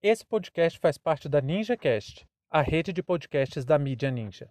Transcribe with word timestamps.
Esse 0.00 0.24
podcast 0.24 0.78
faz 0.78 0.96
parte 0.96 1.28
da 1.28 1.40
NinjaCast, 1.40 2.24
a 2.48 2.62
rede 2.62 2.92
de 2.92 3.02
podcasts 3.02 3.64
da 3.64 3.76
mídia 3.76 4.12
Ninja. 4.12 4.48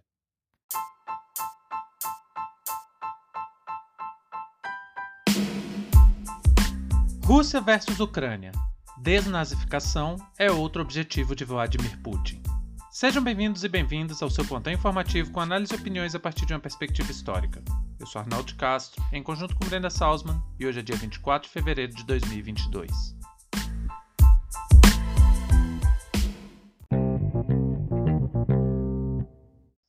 Rússia 7.24 7.62
versus 7.62 7.98
Ucrânia. 7.98 8.52
Desnazificação 8.98 10.16
é 10.38 10.50
outro 10.50 10.82
objetivo 10.82 11.34
de 11.34 11.46
Vladimir 11.46 11.98
Putin. 12.02 12.42
Sejam 12.90 13.24
bem-vindos 13.24 13.64
e 13.64 13.70
bem-vindas 13.70 14.22
ao 14.22 14.28
seu 14.28 14.44
plantão 14.44 14.70
informativo 14.70 15.32
com 15.32 15.40
análise 15.40 15.72
e 15.72 15.78
opiniões 15.78 16.14
a 16.14 16.20
partir 16.20 16.44
de 16.44 16.52
uma 16.52 16.60
perspectiva 16.60 17.10
histórica. 17.10 17.64
Eu 17.98 18.06
sou 18.06 18.20
Arnaldo 18.20 18.54
Castro, 18.56 19.02
em 19.14 19.22
conjunto 19.22 19.56
com 19.56 19.64
Brenda 19.64 19.88
Salzman, 19.88 20.42
e 20.60 20.66
hoje 20.66 20.80
é 20.80 20.82
dia 20.82 20.96
24 20.96 21.48
de 21.48 21.52
fevereiro 21.54 21.94
de 21.94 22.04
2022. 22.04 23.17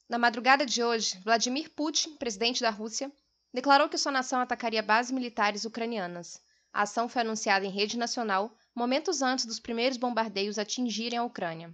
Na 0.09 0.17
madrugada 0.17 0.65
de 0.65 0.83
hoje, 0.83 1.19
Vladimir 1.23 1.69
Putin, 1.69 2.15
presidente 2.15 2.61
da 2.61 2.71
Rússia, 2.71 3.11
declarou 3.53 3.87
que 3.87 3.97
sua 3.97 4.11
nação 4.11 4.41
atacaria 4.41 4.81
bases 4.81 5.11
militares 5.11 5.65
ucranianas. 5.65 6.41
A 6.73 6.81
ação 6.81 7.07
foi 7.07 7.21
anunciada 7.21 7.63
em 7.63 7.69
rede 7.69 7.95
nacional 7.95 8.51
momentos 8.73 9.21
antes 9.21 9.45
dos 9.45 9.59
primeiros 9.59 9.97
bombardeios 9.99 10.57
atingirem 10.57 11.19
a 11.19 11.23
Ucrânia. 11.23 11.71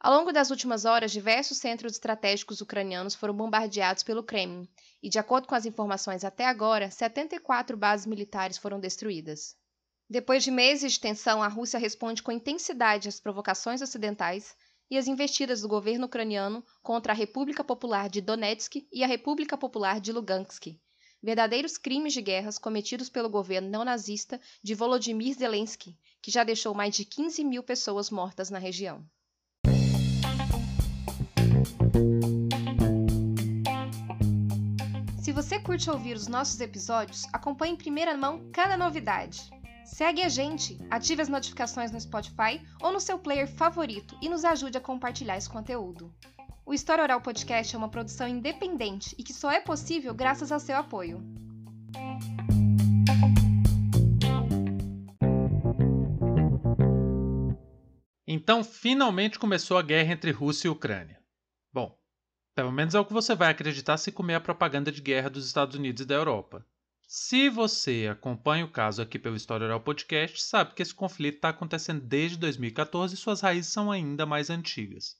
Ao 0.00 0.10
longo 0.10 0.32
das 0.32 0.50
últimas 0.50 0.86
horas, 0.86 1.12
diversos 1.12 1.58
centros 1.58 1.92
estratégicos 1.92 2.62
ucranianos 2.62 3.14
foram 3.14 3.34
bombardeados 3.34 4.02
pelo 4.02 4.24
Kremlin, 4.24 4.66
e, 5.02 5.10
de 5.10 5.18
acordo 5.18 5.46
com 5.46 5.54
as 5.54 5.66
informações 5.66 6.24
até 6.24 6.46
agora, 6.46 6.90
74 6.90 7.76
bases 7.76 8.06
militares 8.06 8.56
foram 8.56 8.80
destruídas. 8.80 9.54
Depois 10.08 10.42
de 10.42 10.50
meses 10.50 10.94
de 10.94 11.00
tensão, 11.00 11.42
a 11.42 11.48
Rússia 11.48 11.78
responde 11.78 12.22
com 12.22 12.32
intensidade 12.32 13.06
às 13.06 13.20
provocações 13.20 13.82
ocidentais 13.82 14.56
e 14.90 14.98
as 14.98 15.06
investidas 15.06 15.60
do 15.60 15.68
governo 15.68 16.06
ucraniano 16.06 16.64
contra 16.82 17.12
a 17.12 17.16
República 17.16 17.62
Popular 17.62 18.08
de 18.08 18.20
Donetsk 18.20 18.86
e 18.92 19.04
a 19.04 19.06
República 19.06 19.56
Popular 19.56 20.00
de 20.00 20.12
Lugansk, 20.12 20.76
verdadeiros 21.22 21.78
crimes 21.78 22.12
de 22.12 22.20
guerras 22.20 22.58
cometidos 22.58 23.08
pelo 23.08 23.28
governo 23.28 23.68
neonazista 23.68 24.40
de 24.62 24.74
Volodymyr 24.74 25.34
Zelensky, 25.34 25.96
que 26.20 26.30
já 26.30 26.42
deixou 26.42 26.74
mais 26.74 26.96
de 26.96 27.04
15 27.04 27.44
mil 27.44 27.62
pessoas 27.62 28.10
mortas 28.10 28.50
na 28.50 28.58
região. 28.58 29.04
Se 35.22 35.32
você 35.32 35.60
curte 35.60 35.88
ouvir 35.88 36.16
os 36.16 36.26
nossos 36.26 36.60
episódios, 36.60 37.22
acompanhe 37.32 37.74
em 37.74 37.76
primeira 37.76 38.16
mão 38.16 38.50
cada 38.52 38.76
novidade. 38.76 39.48
Segue 40.00 40.22
a 40.22 40.30
gente, 40.30 40.78
ative 40.90 41.20
as 41.20 41.28
notificações 41.28 41.92
no 41.92 42.00
Spotify 42.00 42.58
ou 42.80 42.90
no 42.90 42.98
seu 42.98 43.18
player 43.18 43.46
favorito 43.46 44.16
e 44.22 44.30
nos 44.30 44.46
ajude 44.46 44.78
a 44.78 44.80
compartilhar 44.80 45.36
esse 45.36 45.50
conteúdo. 45.50 46.10
O 46.64 46.72
História 46.72 47.04
Oral 47.04 47.20
Podcast 47.20 47.74
é 47.74 47.78
uma 47.78 47.90
produção 47.90 48.26
independente 48.26 49.14
e 49.18 49.22
que 49.22 49.34
só 49.34 49.50
é 49.50 49.60
possível 49.60 50.14
graças 50.14 50.50
ao 50.50 50.58
seu 50.58 50.74
apoio. 50.74 51.22
Então, 58.26 58.64
finalmente 58.64 59.38
começou 59.38 59.76
a 59.76 59.82
guerra 59.82 60.14
entre 60.14 60.30
Rússia 60.30 60.68
e 60.68 60.70
Ucrânia. 60.70 61.20
Bom, 61.70 61.94
pelo 62.54 62.72
menos 62.72 62.94
é 62.94 63.00
o 63.00 63.04
que 63.04 63.12
você 63.12 63.34
vai 63.34 63.50
acreditar 63.50 63.98
se 63.98 64.10
comer 64.10 64.36
a 64.36 64.40
propaganda 64.40 64.90
de 64.90 65.02
guerra 65.02 65.28
dos 65.28 65.46
Estados 65.46 65.76
Unidos 65.76 66.00
e 66.00 66.06
da 66.06 66.14
Europa. 66.14 66.66
Se 67.12 67.48
você 67.48 68.06
acompanha 68.08 68.64
o 68.64 68.70
caso 68.70 69.02
aqui 69.02 69.18
pelo 69.18 69.34
História 69.34 69.66
Oral 69.66 69.80
Podcast, 69.80 70.40
sabe 70.40 70.74
que 70.74 70.80
esse 70.80 70.94
conflito 70.94 71.34
está 71.34 71.48
acontecendo 71.48 72.00
desde 72.00 72.38
2014 72.38 73.14
e 73.14 73.16
suas 73.16 73.40
raízes 73.40 73.72
são 73.72 73.90
ainda 73.90 74.24
mais 74.24 74.48
antigas. 74.48 75.16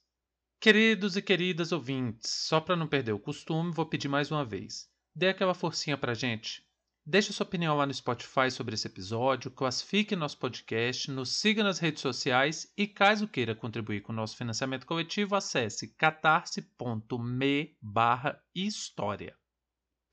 Queridos 0.61 1.17
e 1.17 1.23
queridas 1.23 1.73
ouvintes, 1.73 2.31
só 2.31 2.61
para 2.61 2.77
não 2.77 2.87
perder 2.87 3.11
o 3.11 3.19
costume, 3.19 3.73
vou 3.73 3.85
pedir 3.85 4.07
mais 4.07 4.31
uma 4.31 4.45
vez. 4.45 4.89
Dê 5.13 5.31
aquela 5.31 5.53
forcinha 5.53 5.99
pra 5.99 6.15
gente. 6.15 6.65
Deixe 7.05 7.33
sua 7.33 7.45
opinião 7.45 7.77
lá 7.77 7.85
no 7.85 7.93
Spotify 7.93 8.53
sobre 8.53 8.77
esse 8.77 8.87
episódio, 8.87 9.51
classifique 9.51 10.15
nosso 10.15 10.39
podcast, 10.39 11.11
nos 11.11 11.39
siga 11.39 11.65
nas 11.65 11.81
redes 11.81 12.03
sociais 12.03 12.73
e, 12.79 12.87
caso 12.87 13.27
queira 13.27 13.53
contribuir 13.53 14.03
com 14.03 14.13
o 14.13 14.17
nosso 14.17 14.37
financiamento 14.37 14.87
coletivo, 14.87 15.35
acesse 15.35 15.89
catarse.me 15.89 17.77
história. 18.55 19.40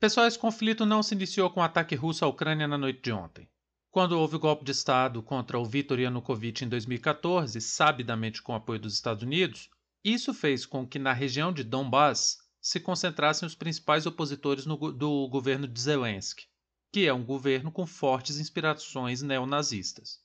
Pessoal, 0.00 0.28
esse 0.28 0.38
conflito 0.38 0.86
não 0.86 1.02
se 1.02 1.12
iniciou 1.12 1.50
com 1.50 1.58
o 1.58 1.62
ataque 1.62 1.96
russo 1.96 2.24
à 2.24 2.28
Ucrânia 2.28 2.68
na 2.68 2.78
noite 2.78 3.02
de 3.02 3.10
ontem. 3.10 3.50
Quando 3.90 4.12
houve 4.12 4.36
o 4.36 4.38
golpe 4.38 4.64
de 4.64 4.70
Estado 4.70 5.20
contra 5.20 5.58
o 5.58 5.64
Viktor 5.64 5.98
Yanukovych 5.98 6.64
em 6.64 6.68
2014, 6.68 7.60
sabidamente 7.60 8.40
com 8.40 8.52
o 8.52 8.54
apoio 8.54 8.78
dos 8.78 8.94
Estados 8.94 9.24
Unidos, 9.24 9.68
isso 10.04 10.32
fez 10.32 10.64
com 10.64 10.86
que 10.86 11.00
na 11.00 11.12
região 11.12 11.52
de 11.52 11.64
Donbass 11.64 12.38
se 12.60 12.78
concentrassem 12.78 13.44
os 13.44 13.56
principais 13.56 14.06
opositores 14.06 14.66
no, 14.66 14.76
do 14.92 15.26
governo 15.28 15.66
de 15.66 15.80
Zelensky, 15.80 16.46
que 16.92 17.04
é 17.04 17.12
um 17.12 17.24
governo 17.24 17.72
com 17.72 17.84
fortes 17.84 18.38
inspirações 18.38 19.20
neonazistas. 19.20 20.20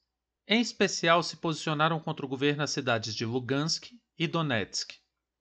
Em 0.48 0.62
especial, 0.62 1.24
se 1.24 1.38
posicionaram 1.38 2.00
contra 2.00 2.24
o 2.24 2.30
governo 2.30 2.62
as 2.62 2.70
cidades 2.70 3.16
de 3.16 3.26
Lugansk 3.26 3.90
e 4.20 4.28
Donetsk. 4.28 4.94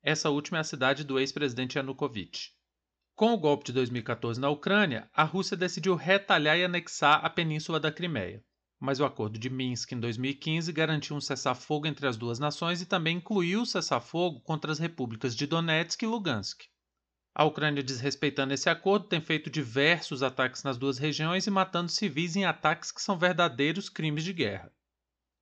Essa 0.03 0.31
última 0.31 0.57
é 0.57 0.63
a 0.63 0.65
cidade 0.65 1.05
do 1.05 1.19
ex-presidente 1.19 1.77
Yanukovych. 1.77 2.51
Com 3.15 3.35
o 3.35 3.39
golpe 3.39 3.67
de 3.67 3.73
2014 3.73 4.41
na 4.41 4.49
Ucrânia, 4.49 5.09
a 5.13 5.23
Rússia 5.23 5.57
decidiu 5.57 5.95
retalhar 5.95 6.57
e 6.57 6.65
anexar 6.65 7.25
a 7.25 7.29
península 7.29 7.79
da 7.79 7.93
Crimeia. 7.93 8.43
Mas 8.81 9.01
o 9.01 9.05
Acordo 9.05 9.39
de 9.39 9.49
Minsk 9.49 9.93
em 9.93 10.01
2015 10.01 10.73
garantiu 10.73 11.15
um 11.15 11.21
cessar-fogo 11.21 11.87
entre 11.87 12.07
as 12.07 12.17
duas 12.17 12.39
nações 12.39 12.81
e 12.81 12.87
também 12.87 13.19
incluiu 13.19 13.63
o 13.63 13.67
cessar-fogo 13.67 14.41
contra 14.41 14.73
as 14.73 14.79
repúblicas 14.79 15.37
de 15.37 15.47
Donetsk 15.47 16.03
e 16.03 16.07
Lugansk. 16.07 16.65
A 17.35 17.45
Ucrânia, 17.45 17.83
desrespeitando 17.83 18.53
esse 18.53 18.69
acordo, 18.69 19.07
tem 19.07 19.21
feito 19.21 19.49
diversos 19.49 20.23
ataques 20.23 20.63
nas 20.63 20.77
duas 20.77 20.99
regiões 20.99 21.47
e 21.47 21.51
matando 21.51 21.91
civis 21.91 22.35
em 22.35 22.45
ataques 22.45 22.91
que 22.91 23.01
são 23.01 23.19
verdadeiros 23.19 23.89
crimes 23.89 24.25
de 24.25 24.33
guerra. 24.33 24.73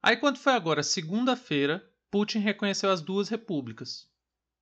Aí, 0.02 0.16
quando 0.16 0.38
foi 0.38 0.52
agora 0.52 0.82
segunda-feira, 0.82 1.84
Putin 2.10 2.38
reconheceu 2.38 2.90
as 2.90 3.00
duas 3.00 3.28
repúblicas. 3.28 4.08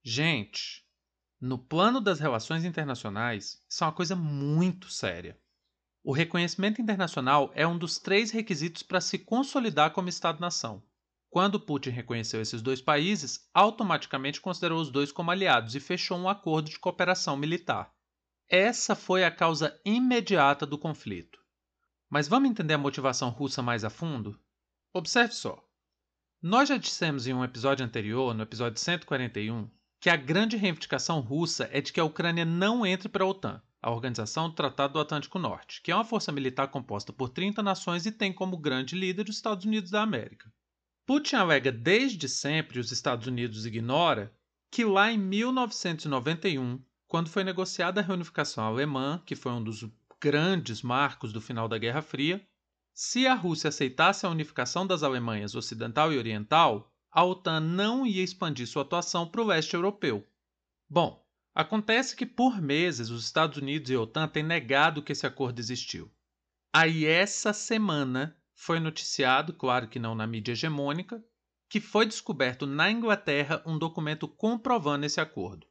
Gente, 0.02 0.88
no 1.41 1.56
plano 1.56 2.00
das 2.00 2.19
relações 2.19 2.65
internacionais, 2.65 3.62
isso 3.69 3.84
é 3.84 3.87
uma 3.87 3.93
coisa 3.93 4.16
muito 4.16 4.91
séria. 4.91 5.38
O 6.03 6.12
reconhecimento 6.12 6.81
internacional 6.81 7.53
é 7.54 7.66
um 7.66 7.78
dos 7.78 7.99
três 7.99 8.31
requisitos 8.31 8.82
para 8.82 9.00
se 9.00 9.19
consolidar 9.19 9.93
como 9.93 10.09
Estado-nação. 10.09 10.82
Quando 11.31 11.60
Putin 11.60 11.91
reconheceu 11.91 12.41
esses 12.41 12.62
dois 12.62 12.81
países, 12.81 13.49
automaticamente 13.53 14.41
considerou 14.41 14.81
os 14.81 14.91
dois 14.91 15.12
como 15.12 15.31
aliados 15.31 15.75
e 15.75 15.81
fechou 15.81 16.19
um 16.19 16.28
acordo 16.28 16.71
de 16.71 16.78
cooperação 16.78 17.37
militar. 17.37 17.94
Essa 18.49 18.97
foi 18.97 19.25
a 19.25 19.31
causa 19.31 19.78
imediata 19.84 20.65
do 20.65 20.78
conflito. 20.78 21.38
Mas 22.09 22.26
vamos 22.26 22.50
entender 22.50 22.75
a 22.75 22.78
motivação 22.78 23.28
russa 23.28 23.60
mais 23.60 23.84
a 23.84 23.91
fundo? 23.91 24.41
Observe 24.93 25.34
só. 25.34 25.62
Nós 26.41 26.69
já 26.69 26.78
dissemos 26.78 27.26
em 27.26 27.34
um 27.34 27.44
episódio 27.44 27.84
anterior, 27.84 28.32
no 28.32 28.43
episódio 28.43 28.81
141, 28.81 29.70
que 30.00 30.09
a 30.09 30.16
grande 30.16 30.56
reivindicação 30.56 31.20
russa 31.20 31.69
é 31.72 31.81
de 31.81 31.92
que 31.92 32.00
a 32.00 32.04
Ucrânia 32.04 32.44
não 32.44 32.86
entre 32.86 33.09
para 33.09 33.25
a 33.25 33.26
OTAN, 33.26 33.62
a 33.82 33.91
Organização 33.91 34.48
do 34.48 34.54
Tratado 34.54 34.94
do 34.94 35.00
Atlântico 35.00 35.38
Norte, 35.38 35.81
que 35.82 35.91
é 35.91 35.94
uma 35.94 36.04
força 36.04 36.31
militar 36.31 36.69
composta 36.69 37.12
por 37.12 37.28
30 37.28 37.62
nações 37.62 38.06
e 38.06 38.12
tem 38.12 38.32
como 38.32 38.56
grande 38.56 38.94
líder 38.94 39.28
os 39.28 39.37
Estados 39.37 39.64
Unidos 39.64 39.91
da 39.91 40.03
América. 40.03 40.53
Putin 41.06 41.37
alega 41.37 41.72
desde 41.72 42.28
sempre, 42.28 42.78
os 42.78 42.92
Estados 42.92 43.26
Unidos 43.26 43.64
ignora, 43.64 44.32
que 44.70 44.84
lá 44.84 45.10
em 45.10 45.19
1991, 45.19 46.82
quando 47.06 47.31
foi 47.31 47.42
negociada 47.42 48.00
a 48.00 48.04
reunificação 48.04 48.64
alemã, 48.64 49.22
que 49.25 49.34
foi 49.34 49.53
um 49.53 49.64
dos 49.64 49.84
grandes 50.20 50.82
marcos 50.82 51.32
do 51.32 51.41
final 51.41 51.66
da 51.66 51.78
Guerra 51.78 52.03
Fria, 52.03 52.47
se 52.92 53.26
a 53.26 53.34
Rússia 53.34 53.69
aceitasse 53.69 54.26
a 54.26 54.28
unificação 54.28 54.87
das 54.87 55.03
Alemanhas 55.03 55.54
Ocidental 55.54 56.12
e 56.12 56.19
Oriental, 56.19 56.92
a 57.10 57.25
OTAN 57.25 57.60
não 57.60 58.06
ia 58.06 58.22
expandir 58.22 58.66
sua 58.66 58.82
atuação 58.82 59.26
para 59.26 59.40
o 59.40 59.46
leste 59.46 59.75
europeu. 59.75 60.26
Bom, 60.88 61.25
acontece 61.55 62.14
que 62.14 62.26
por 62.26 62.60
meses 62.60 63.10
os 63.10 63.25
Estados 63.25 63.58
Unidos 63.58 63.90
e 63.90 63.94
a 63.94 64.00
OTAN 64.00 64.28
têm 64.28 64.43
negado 64.43 65.02
que 65.02 65.12
esse 65.12 65.26
acordo 65.26 65.58
existiu. 65.58 66.10
Aí 66.72 67.06
essa 67.06 67.52
semana 67.52 68.37
foi 68.55 68.78
noticiado, 68.81 69.52
claro 69.52 69.88
que 69.88 69.99
não 69.99 70.14
na 70.14 70.26
mídia 70.26 70.52
hegemônica, 70.52 71.25
que 71.69 71.81
foi 71.81 72.06
descoberto 72.06 72.66
na 72.66 72.90
Inglaterra 72.90 73.62
um 73.66 73.78
documento 73.78 74.26
comprovando 74.26 75.06
esse 75.06 75.20
acordo. 75.20 75.66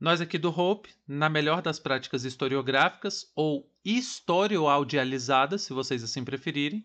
Nós 0.00 0.20
aqui 0.20 0.36
do 0.36 0.50
Hope, 0.50 0.94
na 1.06 1.28
melhor 1.28 1.62
das 1.62 1.78
práticas 1.78 2.24
historiográficas 2.24 3.30
ou 3.34 3.70
historioaudializadas, 3.84 5.62
se 5.62 5.72
vocês 5.72 6.02
assim 6.02 6.24
preferirem, 6.24 6.84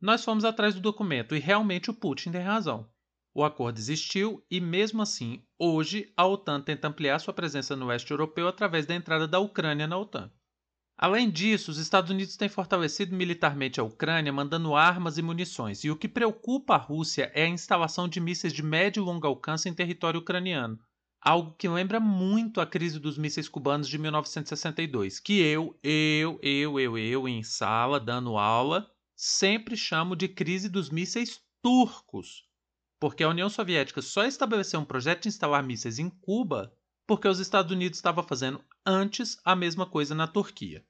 nós 0.00 0.24
fomos 0.24 0.44
atrás 0.44 0.74
do 0.74 0.80
documento 0.80 1.34
e 1.34 1.38
realmente 1.38 1.90
o 1.90 1.94
Putin 1.94 2.30
tem 2.30 2.42
razão. 2.42 2.88
O 3.36 3.42
acordo 3.42 3.78
existiu 3.78 4.46
e, 4.48 4.60
mesmo 4.60 5.02
assim, 5.02 5.42
hoje 5.58 6.12
a 6.16 6.24
OTAN 6.24 6.60
tenta 6.60 6.86
ampliar 6.86 7.18
sua 7.18 7.34
presença 7.34 7.74
no 7.74 7.86
oeste 7.86 8.12
europeu 8.12 8.46
através 8.46 8.86
da 8.86 8.94
entrada 8.94 9.26
da 9.26 9.40
Ucrânia 9.40 9.88
na 9.88 9.98
OTAN. 9.98 10.30
Além 10.96 11.28
disso, 11.28 11.72
os 11.72 11.78
Estados 11.78 12.12
Unidos 12.12 12.36
têm 12.36 12.48
fortalecido 12.48 13.16
militarmente 13.16 13.80
a 13.80 13.82
Ucrânia, 13.82 14.32
mandando 14.32 14.76
armas 14.76 15.18
e 15.18 15.22
munições, 15.22 15.82
e 15.82 15.90
o 15.90 15.96
que 15.96 16.06
preocupa 16.06 16.76
a 16.76 16.78
Rússia 16.78 17.32
é 17.34 17.42
a 17.42 17.48
instalação 17.48 18.08
de 18.08 18.20
mísseis 18.20 18.52
de 18.52 18.62
médio 18.62 19.02
e 19.02 19.04
longo 19.04 19.26
alcance 19.26 19.68
em 19.68 19.74
território 19.74 20.20
ucraniano, 20.20 20.78
algo 21.20 21.56
que 21.56 21.68
lembra 21.68 21.98
muito 21.98 22.60
a 22.60 22.66
crise 22.66 23.00
dos 23.00 23.18
mísseis 23.18 23.48
cubanos 23.48 23.88
de 23.88 23.98
1962, 23.98 25.18
que 25.18 25.40
eu, 25.40 25.76
eu, 25.82 26.38
eu, 26.40 26.78
eu, 26.78 26.96
eu, 26.96 27.28
em 27.28 27.42
sala, 27.42 27.98
dando 27.98 28.38
aula, 28.38 28.88
sempre 29.16 29.76
chamo 29.76 30.14
de 30.14 30.28
crise 30.28 30.68
dos 30.68 30.88
mísseis 30.88 31.40
turcos, 31.60 32.44
porque 32.98 33.22
a 33.22 33.28
União 33.28 33.48
Soviética 33.48 34.00
só 34.00 34.24
estabeleceu 34.24 34.80
um 34.80 34.84
projeto 34.84 35.22
de 35.22 35.28
instalar 35.28 35.62
mísseis 35.62 35.98
em 35.98 36.08
Cuba 36.08 36.72
porque 37.06 37.28
os 37.28 37.38
Estados 37.38 37.70
Unidos 37.70 37.98
estavam 37.98 38.24
fazendo 38.24 38.64
antes 38.84 39.38
a 39.44 39.54
mesma 39.54 39.86
coisa 39.86 40.14
na 40.14 40.26
Turquia. 40.26 40.84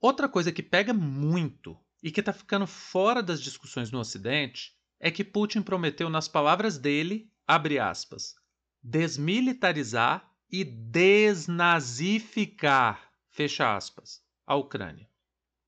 Outra 0.00 0.28
coisa 0.28 0.50
que 0.50 0.62
pega 0.62 0.94
muito 0.94 1.78
e 2.02 2.10
que 2.10 2.20
está 2.20 2.32
ficando 2.32 2.66
fora 2.66 3.22
das 3.22 3.42
discussões 3.42 3.90
no 3.90 3.98
Ocidente 3.98 4.74
é 4.98 5.10
que 5.10 5.24
Putin 5.24 5.60
prometeu, 5.62 6.08
nas 6.08 6.28
palavras 6.28 6.78
dele, 6.78 7.30
abre 7.46 7.78
aspas, 7.78 8.34
desmilitarizar 8.82 10.26
e 10.50 10.64
desnazificar, 10.64 13.12
fecha 13.28 13.76
aspas, 13.76 14.22
a 14.46 14.56
Ucrânia. 14.56 15.08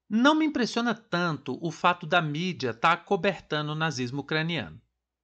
Não 0.09 0.35
me 0.35 0.45
impressiona 0.45 0.93
tanto 0.95 1.57
o 1.63 1.71
fato 1.71 2.05
da 2.07 2.21
mídia 2.21 2.71
estar 2.71 2.97
tá 2.97 3.03
cobertando 3.03 3.71
o 3.73 3.77
nazismo 3.77 4.21
ucraniano, 4.21 4.81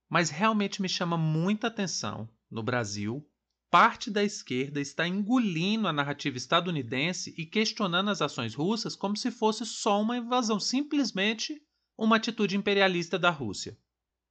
mas 0.08 0.30
realmente 0.30 0.80
me 0.80 0.88
chama 0.88 1.16
muita 1.16 1.66
atenção, 1.66 2.28
no 2.50 2.62
Brasil, 2.62 3.28
parte 3.70 4.10
da 4.10 4.24
esquerda 4.24 4.80
está 4.80 5.06
engolindo 5.06 5.86
a 5.86 5.92
narrativa 5.92 6.36
estadunidense 6.36 7.34
e 7.36 7.44
questionando 7.44 8.08
as 8.08 8.22
ações 8.22 8.54
russas 8.54 8.96
como 8.96 9.16
se 9.16 9.30
fosse 9.30 9.66
só 9.66 10.00
uma 10.00 10.16
invasão, 10.16 10.58
simplesmente 10.58 11.62
uma 11.96 12.16
atitude 12.16 12.56
imperialista 12.56 13.18
da 13.18 13.30
Rússia. 13.30 13.76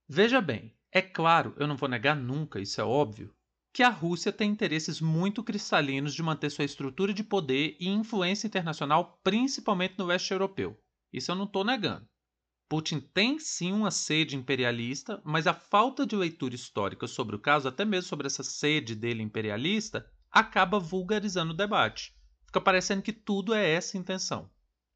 Veja 0.10 0.42
bem, 0.42 0.74
é 0.92 1.02
claro, 1.02 1.54
eu 1.58 1.68
não 1.68 1.76
vou 1.76 1.90
negar 1.90 2.16
nunca, 2.16 2.60
isso 2.60 2.82
é 2.82 2.84
óbvio, 2.84 3.34
que 3.74 3.84
a 3.84 3.90
Rússia 3.90 4.32
tem 4.32 4.50
interesses 4.50 5.00
muito 5.00 5.44
cristalinos 5.44 6.16
de 6.16 6.24
manter 6.24 6.50
sua 6.50 6.66
estrutura 6.66 7.14
de 7.14 7.24
poder 7.24 7.78
e 7.80 7.88
influência 7.88 8.48
internacional, 8.48 9.20
principalmente 9.24 9.96
no 9.98 10.06
leste 10.06 10.32
europeu. 10.32 10.76
Isso 11.14 11.30
eu 11.30 11.36
não 11.36 11.46
estou 11.46 11.64
negando. 11.64 12.08
Putin 12.70 13.00
tem 13.00 13.40
sim 13.40 13.72
uma 13.72 13.90
sede 13.90 14.36
imperialista, 14.36 15.22
mas 15.24 15.48
a 15.48 15.54
falta 15.54 16.06
de 16.06 16.18
leitura 16.18 16.54
histórica 16.54 17.08
sobre 17.08 17.34
o 17.34 17.40
caso, 17.40 17.66
até 17.66 17.86
mesmo 17.86 18.10
sobre 18.10 18.28
essa 18.28 18.44
sede 18.44 18.94
dele 18.94 19.24
imperialista, 19.24 20.06
acaba 20.30 20.78
vulgarizando 20.78 21.54
o 21.54 21.56
debate. 21.56 22.14
Fica 22.46 22.60
parecendo 22.60 23.02
que 23.02 23.14
tudo 23.14 23.54
é 23.54 23.70
essa 23.70 23.98
intenção. 23.98 24.52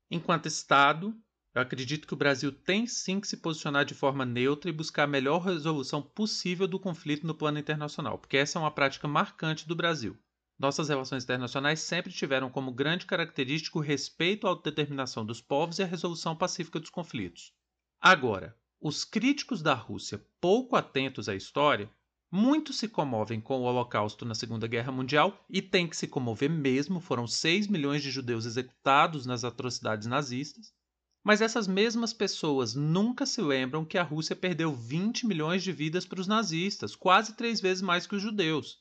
Enquanto 0.09 0.47
Estado, 0.47 1.15
eu 1.55 1.61
acredito 1.61 2.05
que 2.05 2.13
o 2.13 2.17
Brasil 2.17 2.51
tem 2.51 2.85
sim 2.85 3.21
que 3.21 3.27
se 3.27 3.37
posicionar 3.37 3.85
de 3.85 3.93
forma 3.93 4.25
neutra 4.25 4.69
e 4.69 4.73
buscar 4.73 5.03
a 5.03 5.07
melhor 5.07 5.39
resolução 5.39 6.01
possível 6.01 6.67
do 6.67 6.79
conflito 6.79 7.25
no 7.25 7.33
plano 7.33 7.57
internacional, 7.57 8.17
porque 8.17 8.35
essa 8.35 8.59
é 8.59 8.61
uma 8.61 8.71
prática 8.71 9.07
marcante 9.07 9.65
do 9.65 9.77
Brasil. 9.77 10.17
Nossas 10.59 10.89
relações 10.89 11.23
internacionais 11.23 11.79
sempre 11.79 12.11
tiveram 12.11 12.49
como 12.49 12.73
grande 12.73 13.05
característica 13.05 13.77
o 13.77 13.81
respeito 13.81 14.45
à 14.45 14.49
autodeterminação 14.49 15.25
dos 15.25 15.39
povos 15.41 15.79
e 15.79 15.83
a 15.83 15.87
resolução 15.87 16.35
pacífica 16.35 16.79
dos 16.79 16.89
conflitos. 16.89 17.53
Agora, 18.03 18.57
os 18.81 19.05
críticos 19.05 19.61
da 19.61 19.75
Rússia 19.75 20.25
pouco 20.39 20.75
atentos 20.75 21.29
à 21.29 21.35
história 21.35 21.87
muito 22.31 22.73
se 22.73 22.87
comovem 22.87 23.39
com 23.39 23.59
o 23.59 23.63
Holocausto 23.63 24.25
na 24.25 24.33
Segunda 24.33 24.65
Guerra 24.65 24.91
Mundial 24.91 25.45
e 25.47 25.61
tem 25.61 25.87
que 25.87 25.95
se 25.95 26.07
comover 26.07 26.49
mesmo, 26.49 26.99
foram 26.99 27.27
6 27.27 27.67
milhões 27.67 28.01
de 28.01 28.09
judeus 28.09 28.45
executados 28.45 29.27
nas 29.27 29.43
atrocidades 29.43 30.07
nazistas. 30.07 30.73
Mas 31.23 31.41
essas 31.41 31.67
mesmas 31.67 32.11
pessoas 32.11 32.73
nunca 32.73 33.23
se 33.27 33.39
lembram 33.39 33.85
que 33.85 33.99
a 33.99 34.03
Rússia 34.03 34.35
perdeu 34.35 34.73
20 34.73 35.27
milhões 35.27 35.61
de 35.61 35.71
vidas 35.71 36.03
para 36.03 36.21
os 36.21 36.25
nazistas, 36.25 36.95
quase 36.95 37.35
três 37.35 37.61
vezes 37.61 37.83
mais 37.83 38.07
que 38.07 38.15
os 38.15 38.21
judeus. 38.23 38.79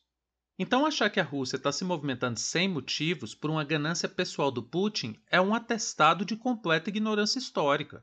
Então, 0.59 0.87
achar 0.87 1.11
que 1.11 1.21
a 1.21 1.25
Rússia 1.25 1.57
está 1.57 1.71
se 1.71 1.85
movimentando 1.85 2.41
sem 2.41 2.67
motivos 2.69 3.35
por 3.35 3.51
uma 3.51 3.65
ganância 3.65 4.09
pessoal 4.09 4.51
do 4.51 4.63
Putin 4.63 5.21
é 5.31 5.39
um 5.39 5.55
atestado 5.55 6.25
de 6.25 6.37
completa 6.37 6.89
ignorância 6.89 7.39
histórica. 7.39 8.03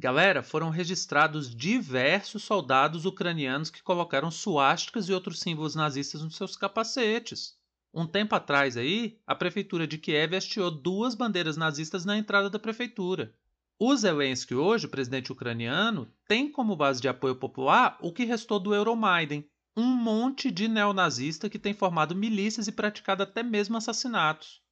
Galera, 0.00 0.44
foram 0.44 0.70
registrados 0.70 1.52
diversos 1.52 2.44
soldados 2.44 3.04
ucranianos 3.04 3.68
que 3.68 3.82
colocaram 3.82 4.30
suásticas 4.30 5.08
e 5.08 5.12
outros 5.12 5.40
símbolos 5.40 5.74
nazistas 5.74 6.22
nos 6.22 6.36
seus 6.36 6.56
capacetes. 6.56 7.58
Um 7.92 8.06
tempo 8.06 8.36
atrás 8.36 8.76
aí, 8.76 9.18
a 9.26 9.34
prefeitura 9.34 9.88
de 9.88 9.98
Kiev 9.98 10.36
hasteou 10.36 10.70
duas 10.70 11.16
bandeiras 11.16 11.56
nazistas 11.56 12.04
na 12.04 12.16
entrada 12.16 12.48
da 12.48 12.60
prefeitura. 12.60 13.34
O 13.76 13.96
Zelensky 13.96 14.54
hoje, 14.54 14.86
presidente 14.86 15.32
ucraniano, 15.32 16.08
tem 16.28 16.48
como 16.48 16.76
base 16.76 17.00
de 17.00 17.08
apoio 17.08 17.34
popular 17.34 17.98
o 18.00 18.12
que 18.12 18.24
restou 18.24 18.60
do 18.60 18.72
Euromaidan, 18.72 19.42
um 19.76 19.86
monte 19.86 20.48
de 20.50 20.68
neonazista 20.68 21.50
que 21.50 21.58
tem 21.58 21.74
formado 21.74 22.14
milícias 22.14 22.68
e 22.68 22.72
praticado 22.72 23.24
até 23.24 23.42
mesmo 23.42 23.76
assassinatos. 23.76 24.62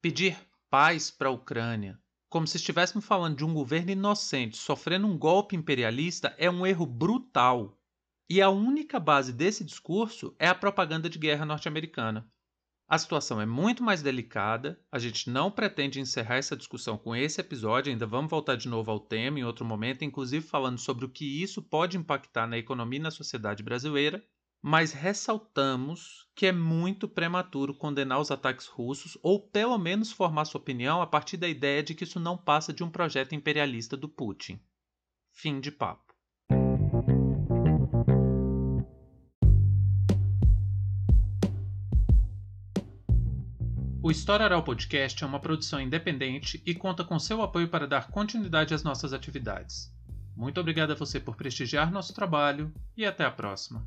Pedir 0.00 0.38
paz 0.70 1.10
para 1.10 1.28
a 1.28 1.32
Ucrânia, 1.32 2.01
como 2.32 2.46
se 2.46 2.56
estivéssemos 2.56 3.04
falando 3.04 3.36
de 3.36 3.44
um 3.44 3.52
governo 3.52 3.90
inocente 3.90 4.56
sofrendo 4.56 5.06
um 5.06 5.18
golpe 5.18 5.54
imperialista, 5.54 6.34
é 6.38 6.50
um 6.50 6.66
erro 6.66 6.86
brutal. 6.86 7.78
E 8.26 8.40
a 8.40 8.48
única 8.48 8.98
base 8.98 9.34
desse 9.34 9.62
discurso 9.62 10.34
é 10.38 10.48
a 10.48 10.54
propaganda 10.54 11.10
de 11.10 11.18
guerra 11.18 11.44
norte-americana. 11.44 12.26
A 12.88 12.96
situação 12.96 13.38
é 13.38 13.44
muito 13.44 13.82
mais 13.82 14.00
delicada, 14.02 14.80
a 14.90 14.98
gente 14.98 15.28
não 15.28 15.50
pretende 15.50 16.00
encerrar 16.00 16.36
essa 16.36 16.56
discussão 16.56 16.96
com 16.96 17.14
esse 17.14 17.38
episódio, 17.38 17.92
ainda 17.92 18.06
vamos 18.06 18.30
voltar 18.30 18.56
de 18.56 18.66
novo 18.66 18.90
ao 18.90 18.98
tema 18.98 19.38
em 19.38 19.44
outro 19.44 19.66
momento, 19.66 20.02
inclusive 20.02 20.46
falando 20.46 20.78
sobre 20.78 21.04
o 21.04 21.10
que 21.10 21.42
isso 21.42 21.60
pode 21.60 21.98
impactar 21.98 22.46
na 22.46 22.56
economia 22.56 22.98
e 22.98 23.02
na 23.02 23.10
sociedade 23.10 23.62
brasileira 23.62 24.24
mas 24.62 24.92
ressaltamos 24.92 26.28
que 26.36 26.46
é 26.46 26.52
muito 26.52 27.08
prematuro 27.08 27.74
condenar 27.74 28.20
os 28.20 28.30
ataques 28.30 28.68
russos 28.68 29.18
ou 29.20 29.40
pelo 29.40 29.76
menos 29.76 30.12
formar 30.12 30.44
sua 30.44 30.60
opinião 30.60 31.02
a 31.02 31.06
partir 31.06 31.36
da 31.36 31.48
ideia 31.48 31.82
de 31.82 31.96
que 31.96 32.04
isso 32.04 32.20
não 32.20 32.38
passa 32.38 32.72
de 32.72 32.84
um 32.84 32.88
projeto 32.88 33.34
imperialista 33.34 33.96
do 33.96 34.08
Putin. 34.08 34.60
Fim 35.32 35.58
de 35.58 35.72
papo. 35.72 36.12
O 44.00 44.10
História 44.10 44.44
Oral 44.46 44.62
Podcast 44.62 45.22
é 45.22 45.26
uma 45.26 45.40
produção 45.40 45.80
independente 45.80 46.62
e 46.64 46.74
conta 46.74 47.04
com 47.04 47.18
seu 47.18 47.42
apoio 47.42 47.68
para 47.68 47.86
dar 47.86 48.10
continuidade 48.10 48.74
às 48.74 48.82
nossas 48.82 49.12
atividades. 49.12 49.92
Muito 50.36 50.60
obrigado 50.60 50.92
a 50.92 50.96
você 50.96 51.18
por 51.18 51.36
prestigiar 51.36 51.90
nosso 51.90 52.14
trabalho 52.14 52.72
e 52.96 53.04
até 53.04 53.24
a 53.24 53.30
próxima. 53.30 53.86